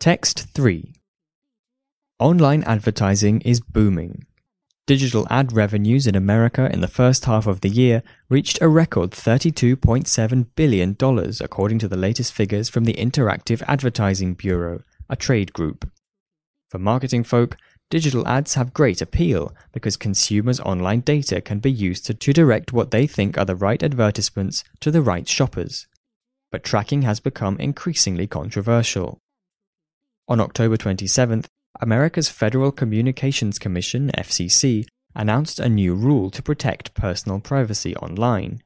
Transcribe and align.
Text 0.00 0.46
3 0.54 0.94
Online 2.18 2.62
advertising 2.62 3.42
is 3.42 3.60
booming. 3.60 4.24
Digital 4.86 5.26
ad 5.28 5.52
revenues 5.52 6.06
in 6.06 6.14
America 6.14 6.70
in 6.72 6.80
the 6.80 6.88
first 6.88 7.26
half 7.26 7.46
of 7.46 7.60
the 7.60 7.68
year 7.68 8.02
reached 8.30 8.62
a 8.62 8.68
record 8.68 9.10
$32.7 9.10 10.46
billion, 10.56 10.96
according 11.42 11.78
to 11.80 11.86
the 11.86 11.98
latest 11.98 12.32
figures 12.32 12.70
from 12.70 12.84
the 12.84 12.94
Interactive 12.94 13.62
Advertising 13.68 14.32
Bureau, 14.32 14.82
a 15.10 15.16
trade 15.16 15.52
group. 15.52 15.92
For 16.70 16.78
marketing 16.78 17.24
folk, 17.24 17.58
digital 17.90 18.26
ads 18.26 18.54
have 18.54 18.72
great 18.72 19.02
appeal 19.02 19.54
because 19.72 19.98
consumers' 19.98 20.60
online 20.60 21.00
data 21.00 21.42
can 21.42 21.58
be 21.58 21.70
used 21.70 22.06
to, 22.06 22.14
to 22.14 22.32
direct 22.32 22.72
what 22.72 22.90
they 22.90 23.06
think 23.06 23.36
are 23.36 23.44
the 23.44 23.54
right 23.54 23.82
advertisements 23.82 24.64
to 24.80 24.90
the 24.90 25.02
right 25.02 25.28
shoppers. 25.28 25.86
But 26.50 26.64
tracking 26.64 27.02
has 27.02 27.20
become 27.20 27.58
increasingly 27.58 28.26
controversial. 28.26 29.20
On 30.30 30.38
October 30.38 30.76
27th, 30.76 31.46
America's 31.80 32.28
Federal 32.28 32.70
Communications 32.70 33.58
Commission, 33.58 34.12
FCC, 34.16 34.86
announced 35.12 35.58
a 35.58 35.68
new 35.68 35.92
rule 35.92 36.30
to 36.30 36.40
protect 36.40 36.94
personal 36.94 37.40
privacy 37.40 37.96
online. 37.96 38.62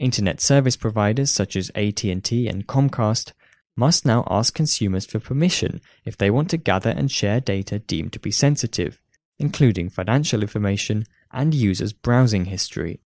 Internet 0.00 0.40
service 0.40 0.76
providers 0.76 1.30
such 1.30 1.54
as 1.54 1.70
AT&T 1.76 2.48
and 2.48 2.66
Comcast 2.66 3.30
must 3.76 4.04
now 4.04 4.26
ask 4.28 4.52
consumers 4.52 5.06
for 5.06 5.20
permission 5.20 5.80
if 6.04 6.16
they 6.16 6.28
want 6.28 6.50
to 6.50 6.56
gather 6.56 6.90
and 6.90 7.08
share 7.08 7.38
data 7.38 7.78
deemed 7.78 8.12
to 8.14 8.18
be 8.18 8.32
sensitive, 8.32 9.00
including 9.38 9.90
financial 9.90 10.42
information 10.42 11.04
and 11.30 11.54
users' 11.54 11.92
browsing 11.92 12.46
history. 12.46 12.98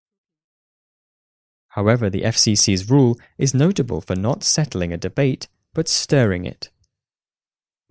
However, 1.68 2.08
the 2.08 2.22
FCC's 2.22 2.88
rule 2.88 3.18
is 3.36 3.52
notable 3.52 4.00
for 4.00 4.16
not 4.16 4.42
settling 4.42 4.90
a 4.90 4.96
debate, 4.96 5.48
but 5.74 5.86
stirring 5.86 6.46
it. 6.46 6.70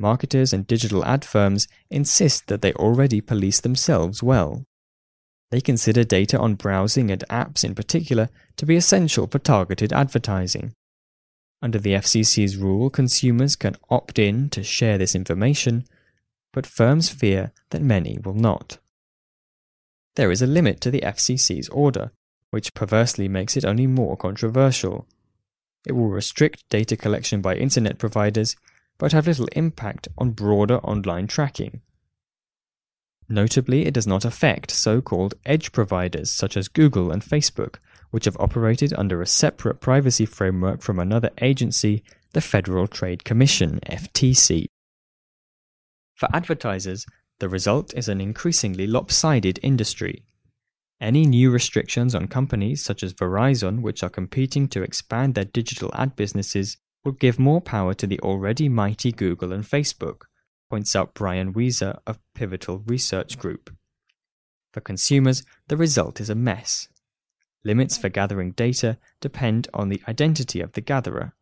Marketers 0.04 0.52
and 0.52 0.68
digital 0.68 1.06
ad 1.06 1.24
firms 1.24 1.66
insist 1.90 2.48
that 2.48 2.62
they 2.62 2.73
already 2.73 3.22
police 3.22 3.62
themselves 3.62 4.22
well. 4.22 4.66
They 5.50 5.62
consider 5.62 6.04
data 6.04 6.38
on 6.38 6.56
browsing 6.56 7.10
and 7.10 7.23
apps 7.30 7.64
in 7.64 7.73
particular 7.73 8.28
to 8.58 8.66
be 8.66 8.76
essential 8.76 9.28
for 9.28 9.40
targeted 9.40 9.94
advertising. 9.94 10.73
Under 11.62 11.80
the 11.80 11.94
FCC's 11.94 12.58
rule, 12.58 12.90
consumers 12.90 13.56
can 13.56 13.78
opt 13.90 14.20
in 14.20 14.50
to 14.50 14.62
share 14.62 14.98
this 14.98 15.16
information, 15.16 15.86
but 16.52 16.67
firms 16.67 17.08
fear 17.08 17.54
that 17.70 17.82
many 17.82 18.20
will 18.26 18.34
not. 18.34 18.80
There 20.17 20.32
is 20.32 20.42
a 20.42 20.54
limit 20.58 20.82
to 20.82 20.92
the 20.92 21.00
FCC's 21.00 21.70
order, 21.70 22.12
which 22.50 22.73
perversely 22.73 23.30
makes 23.30 23.56
it 23.56 23.64
only 23.64 23.88
more 23.88 24.17
controversial. 24.17 25.08
It 25.88 25.94
will 25.94 26.10
restrict 26.10 26.70
data 26.70 26.98
collection 26.98 27.42
by 27.42 27.56
internet 27.56 27.98
providers, 28.00 28.58
but 29.04 29.12
have 29.12 29.28
little 29.28 29.50
impact 29.52 30.08
on 30.18 30.32
broader 30.32 30.78
online 30.78 31.28
tracking. 31.28 31.82
Notably, 33.28 33.86
it 33.86 33.94
does 33.94 34.08
not 34.08 34.23
affect 34.23 34.72
so 34.72 35.02
called 35.02 35.34
edge 35.45 35.73
providers 35.73 36.32
such 36.32 36.56
as 36.56 36.70
Google 36.70 37.12
and 37.12 37.22
Facebook, 37.22 37.80
which 38.12 38.23
have 38.23 38.38
operated 38.40 38.94
under 38.98 39.22
a 39.22 39.28
separate 39.28 39.82
privacy 39.82 40.26
framework 40.26 40.82
from 40.82 41.00
another 41.00 41.32
agency, 41.42 42.02
the 42.32 42.40
Federal 42.40 42.88
Trade 42.88 43.26
Commission, 43.26 43.82
FTC. 43.86 44.68
For 46.16 46.30
advertisers, 46.34 47.06
the 47.40 47.50
result 47.50 47.94
is 47.98 48.08
an 48.08 48.22
increasingly 48.22 48.88
lopsided 48.88 49.60
industry. 49.62 50.23
Any 51.02 51.26
new 51.26 51.52
restrictions 51.52 52.16
on 52.16 52.30
companies 52.30 52.82
such 52.82 53.04
as 53.04 53.14
Verizon, 53.14 53.82
which 53.82 54.02
are 54.02 54.10
competing 54.10 54.70
to 54.70 54.82
expand 54.82 55.36
their 55.36 55.44
digital 55.44 55.92
ad 55.94 56.16
businesses, 56.16 56.78
will 57.04 57.12
give 57.12 57.40
more 57.40 57.62
power 57.62 57.94
to 57.94 58.08
the 58.08 58.20
already 58.22 58.70
mighty 58.70 59.12
Google 59.12 59.52
and 59.52 59.64
Facebook, 59.64 60.23
points 60.70 60.96
out 60.96 61.14
Brian 61.14 61.54
Wieser 61.54 62.00
of 62.08 62.20
Pivotal 62.34 62.80
Research 62.86 63.38
Group. 63.38 63.76
For 64.72 64.82
consumers, 64.82 65.44
the 65.67 65.77
result 65.77 66.20
is 66.20 66.30
a 66.30 66.36
mess. 66.36 66.88
Limits 67.64 67.98
for 67.98 68.10
gathering 68.10 68.52
data 68.52 68.98
depend 69.22 69.67
on 69.73 69.89
the 69.89 70.02
identity 70.08 70.61
of 70.61 70.73
the 70.73 70.82
gatherer. 70.82 71.33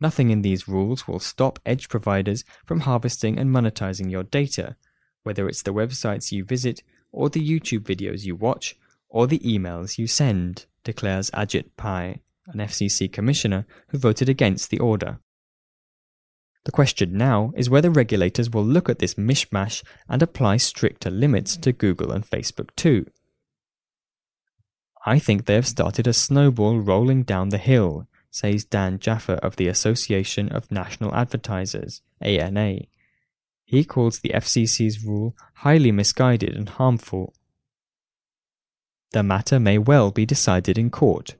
Nothing 0.00 0.30
in 0.30 0.42
these 0.42 0.68
rules 0.68 1.08
will 1.08 1.18
stop 1.18 1.58
edge 1.64 1.88
providers 1.88 2.44
from 2.66 2.80
harvesting 2.80 3.38
and 3.38 3.50
monetizing 3.50 4.10
your 4.10 4.22
data, 4.22 4.76
whether 5.22 5.48
it's 5.48 5.62
the 5.62 5.74
websites 5.74 6.30
you 6.32 6.44
visit, 6.44 6.82
or 7.10 7.28
the 7.30 7.46
YouTube 7.46 7.80
videos 7.80 8.24
you 8.24 8.36
watch, 8.36 8.76
or 9.08 9.26
the 9.26 9.40
emails 9.40 9.98
you 9.98 10.06
send, 10.06 10.66
declares 10.84 11.30
Ajit 11.30 11.70
Pai, 11.76 12.22
an 12.48 12.60
FCC 12.60 13.12
commissioner 13.12 13.66
who 13.88 13.98
voted 13.98 14.28
against 14.28 14.70
the 14.70 14.78
order. 14.78 15.20
The 16.64 16.72
question 16.72 17.16
now 17.16 17.52
is 17.56 17.70
whether 17.70 17.90
regulators 17.90 18.50
will 18.50 18.64
look 18.64 18.88
at 18.88 18.98
this 18.98 19.14
mishmash 19.14 19.82
and 20.08 20.22
apply 20.22 20.58
stricter 20.58 21.10
limits 21.10 21.56
to 21.56 21.72
Google 21.72 22.12
and 22.12 22.28
Facebook 22.28 22.74
too. 22.76 23.06
I 25.06 25.18
think 25.18 25.46
they 25.46 25.54
have 25.54 25.66
started 25.66 26.06
a 26.06 26.12
snowball 26.12 26.80
rolling 26.80 27.22
down 27.22 27.48
the 27.48 27.56
hill, 27.58 28.06
says 28.30 28.66
Dan 28.66 28.98
Jaffe 28.98 29.32
of 29.34 29.56
the 29.56 29.68
Association 29.68 30.50
of 30.50 30.70
National 30.70 31.14
Advertisers, 31.14 32.02
ANA. 32.20 32.80
He 33.64 33.84
calls 33.84 34.18
the 34.18 34.32
FCC's 34.34 35.04
rule 35.04 35.34
highly 35.54 35.92
misguided 35.92 36.54
and 36.54 36.68
harmful. 36.68 37.32
The 39.12 39.22
matter 39.22 39.58
may 39.58 39.78
well 39.78 40.10
be 40.10 40.26
decided 40.26 40.76
in 40.76 40.90
court. 40.90 41.36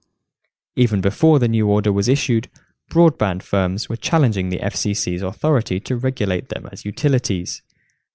Even 0.79 1.01
before 1.01 1.41
the 1.41 1.49
new 1.49 1.67
order 1.67 1.93
was 1.93 2.09
issued, 2.09 2.49
broadband 2.89 3.43
firms 3.43 3.89
were 3.89 3.97
challenging 3.97 4.49
the 4.49 4.61
FCC's 4.61 5.23
authority 5.23 5.81
to 5.81 5.97
regulate 5.97 6.51
them 6.51 6.69
as 6.71 6.85
utilities. 6.85 7.63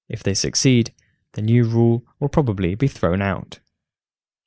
If 0.07 0.24
they 0.24 0.34
succeed, 0.34 0.94
the 1.34 1.41
new 1.41 1.66
rule 1.66 2.06
will 2.22 2.29
probably 2.29 2.73
be 2.75 2.88
thrown 2.88 3.22
out. 3.22 3.59